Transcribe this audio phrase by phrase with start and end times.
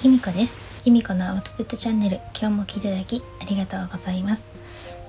[0.00, 0.56] きみこです。
[0.82, 2.20] きみこのアウトプットチャンネル。
[2.34, 4.48] 今日も聞いていただきありがとうございます。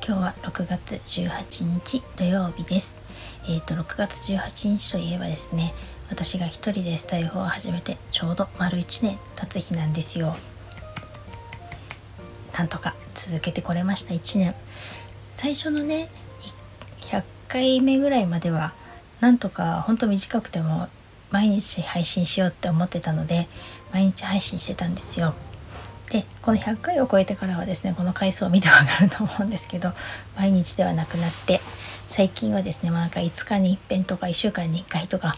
[0.05, 2.97] 今日は6月18日土曜日です。
[3.47, 5.73] えっ、ー、と6月18日といえばですね
[6.09, 10.35] 私が一人でスタイフを始めてちょうど丸1年経つ日なんですよ。
[12.57, 14.53] なんとか続けてこれました1年。
[15.35, 16.09] 最初のね
[16.99, 18.73] 100回目ぐらいまでは
[19.21, 20.89] なんとかほんと短くても
[21.31, 23.47] 毎日配信しようって思ってたので
[23.91, 25.33] 毎日配信してたんですよ。
[26.11, 29.93] でこの100回を超えてからはですねこの回数を見てわかると思うんですけど
[30.35, 31.61] 毎日ではなくなって
[32.07, 35.35] 最近はですね、まあ、なんか5日に1遍とか1週間に1回とか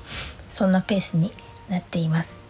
[0.50, 1.32] そんなペースに
[1.70, 2.42] なっています。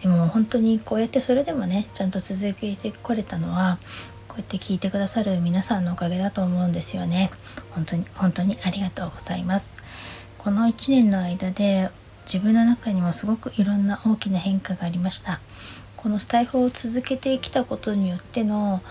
[0.00, 3.78] でも本当にこうやってそれでもねちゃんと続けてこれたのは
[4.26, 7.30] こうやって聞いてくださる皆さんのおかげだと思うんですよね。
[7.72, 9.76] 本当に本当にありがとうございます。
[10.38, 11.90] この1年の間で
[12.32, 15.40] 自分の中にもすごくいろんな大きな変化がありました。
[15.96, 18.82] このスタイフを続けてきたことによっての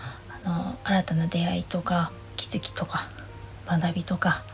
[0.44, 3.08] あの新たな出会いとか気づきとか
[3.66, 4.44] 学びとか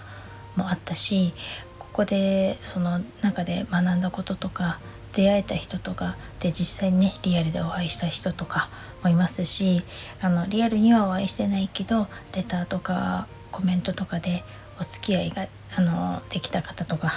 [0.54, 1.34] もあったし
[1.80, 4.78] ここでその中で学んだこととか
[5.12, 8.70] 出会えた人とかで実際にねリアルでお会いした人とか
[9.02, 9.82] もいますし
[10.22, 12.06] あのリアルにはお会いしてないけど
[12.36, 14.44] レターとかコメントとかで
[14.80, 17.12] お付き合いがあのできた方とか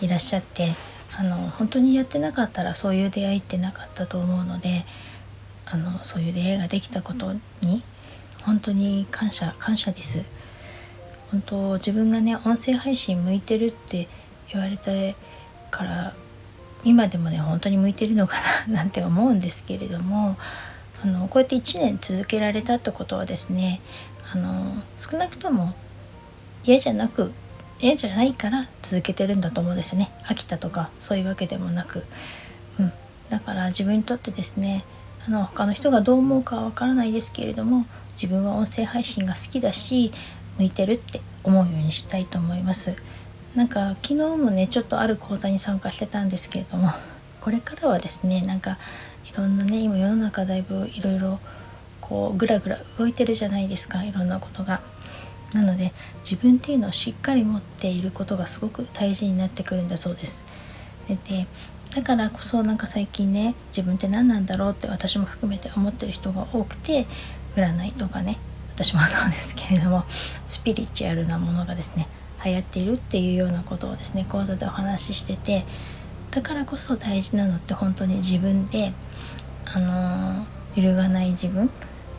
[0.00, 0.68] いらっしゃって
[1.18, 4.84] あの本当にやってなかったらそういう出会いってなかったと思うので
[5.66, 7.82] あのそういう出会いができたことに
[8.44, 10.24] 本当に感謝感謝です。
[11.32, 14.08] 本当自分がね音声配信向いてるって
[14.50, 15.16] 言われて
[15.70, 16.14] から
[16.84, 18.36] 今でもね本当に向いてるのか
[18.68, 20.38] ななんて思うんですけれども
[21.02, 23.80] あのこうやって1年続けられたってことはですね
[24.32, 25.74] あの少なくとも
[26.64, 27.32] 嫌じゃなく
[27.80, 30.10] 嫌じゃないから続けてるんだと思うんですよね。
[30.24, 32.04] 飽きたとかそういうわけでもなく、
[32.78, 32.92] うん、
[33.30, 34.84] だから自分にとってですね
[35.26, 40.10] あの他の人がどう思うかはわからないですけれども自分は音声配信が好きだし
[40.58, 42.96] 向いてるって思うようにしたいと思います。
[43.54, 46.90] なんか昨日もねちょっとある講座に参加してたんですけれども
[47.40, 48.78] これからはですねなんか
[49.32, 51.40] いろんなね今世の中だいぶいろいろ
[52.00, 54.80] こうぐらぐら動いてるじゃないですかいろんなことが。
[55.52, 60.44] なので自分っていうのをしっかり持っていることがすごく大事になってくるんだそうです。
[61.08, 61.46] で
[61.94, 67.06] だからこそなんか最近ね自分って何なんだろうって私も含めて思ってる人が多くて
[67.56, 68.38] 占いとかね
[68.74, 70.04] 私もそうですけれども
[70.46, 72.06] スピリチュアルなものがですね
[72.44, 75.64] 流行っているっていうようなことをですね講座でお話ししてて
[76.30, 78.92] だからこそ大事なのって本当に自分で
[79.74, 81.70] あの揺るがない自分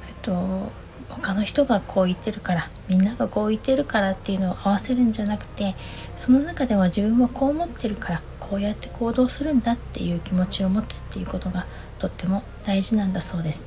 [0.07, 0.72] えっと
[1.09, 5.75] 他の人がこう言ってるからみんながこう言ってるからっていうのを合わせるんじゃなくて
[6.16, 11.66] その中では自分はこう思ってるからこうやって行動するんだっていう気持ちを持つっていうことが
[12.00, 13.66] とっても大事なんだそうです。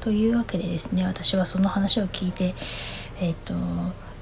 [0.00, 2.54] というわけでですね私はその話を聞いて
[3.20, 3.54] えっ、ー、と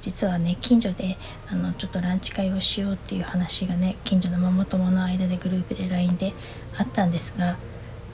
[0.00, 1.16] 実はね近所で
[1.48, 6.32] あのちょっとランチ会をしようっていう話がね近所のママ友の間でグループで LINE で
[6.78, 7.56] あったんですが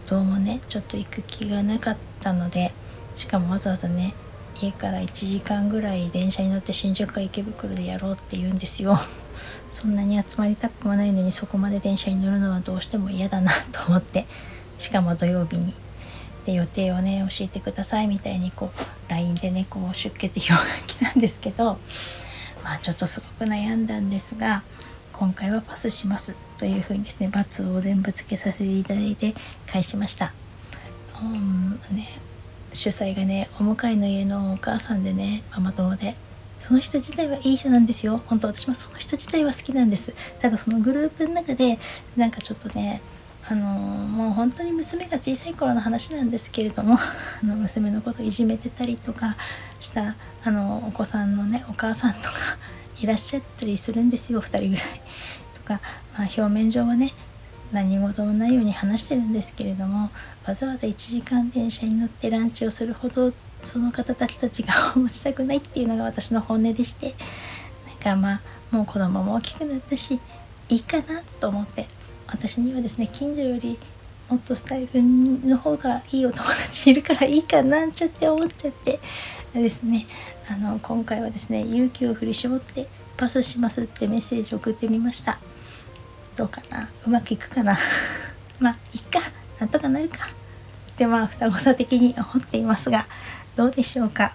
[0.09, 2.73] どうもねちょっと行く気がなかったので
[3.17, 4.15] しかもわざわざね
[4.61, 8.99] 家から1時間ぐらい電車に乗って新宿か池袋でやろうって言うんですよ。
[9.73, 14.27] そんなに集まりたくもないのにそこまで電車に乗るのはどうしても嫌だなと思って
[14.77, 15.75] しかも土曜日に。
[16.45, 20.59] で予定をね教えてくださいみたいにこう LINE でねこう出血表が
[20.89, 21.79] 来たんですけど
[22.65, 24.65] まあちょっとすごく悩んだんですが
[25.13, 29.35] 今回はパスしますというふうにですね罰を全部つけさせていただいて
[29.67, 30.33] 返しました。
[31.23, 32.32] うんね。
[32.73, 36.15] 主催がねお向かいの家のお母さんでねママ友で。
[36.63, 38.23] その人自体はいい人なんですよ。
[38.27, 40.15] 本当私もその人自体は好きなんです。
[40.39, 41.77] ただそのグループの中で
[42.17, 43.03] なんかちょっとね
[43.49, 46.97] あのもう本当に娘が小さい頃の話なんですけれども
[47.43, 49.37] あの娘のこといじめてたりとか
[49.81, 52.31] したあのお子さんのねお母さんとか
[53.01, 54.41] いらっしゃったりするんですよ。
[54.41, 55.01] 2人ぐらい。
[55.55, 55.81] とか、
[56.17, 57.13] まあ、表面上はね
[57.73, 60.11] 何事もないように話してるんですけれども
[60.47, 63.33] わざわざ1時間電車に乗ってランチをするほど
[63.63, 67.15] その方たちたちが 持ちたくないっていうのが私の本音でして
[67.87, 68.41] なんかまあ
[68.71, 70.21] もう子供も大きくなったし
[70.69, 71.87] いいかなと思って
[72.27, 73.79] 私にはですね近所より
[74.29, 79.01] もっとスタイルの方がいいお友達いるからいいかなんちゃって思っちゃって
[79.55, 80.07] ですね
[80.49, 82.87] あの今回はですね勇気を振り絞って
[83.17, 85.39] パスしますってメッセージを送ってみました。
[86.37, 86.89] どうかな？
[87.07, 87.79] うまくいくかな？
[88.61, 89.21] まあいっか。
[89.61, 90.29] なんとかなるか。
[90.93, 93.07] ってまあ双子座的に思っていますが
[93.57, 94.35] どうでしょうか、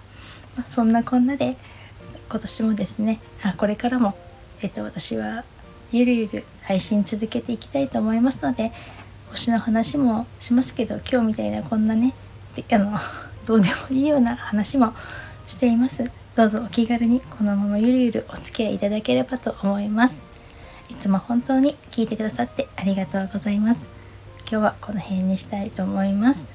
[0.56, 1.56] まあ、そんなこんなで
[2.28, 4.16] 今年もですねあこれからも
[4.60, 5.44] えっと私は
[5.92, 8.72] ゆるゆる配信続けていきたいと思いますので
[9.32, 12.14] 推しの話もしますけど今日みたいなこんなね
[12.72, 12.98] あの
[13.46, 14.92] どうでもいいような話も
[15.46, 16.04] しています。
[16.36, 20.27] どうぞお気軽にこのままゆるゆるお付き合いいただければと思います。
[20.88, 23.88] いつも本当に聞いてくださってありがとうございます。
[24.50, 26.46] 今日はこの辺にしたいと思います。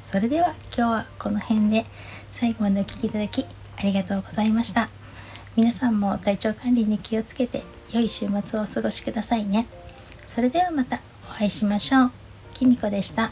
[0.00, 1.84] それでは今日はこの辺で
[2.32, 3.44] 最後までお聴きいただき
[3.76, 4.88] ありがとうございました。
[5.56, 7.62] 皆さんも体調管理に気をつけて
[7.92, 9.66] 良い週末をお過ごしくださいね。
[10.26, 12.10] それではまたお会いしましょう。
[12.54, 13.30] きみこでした。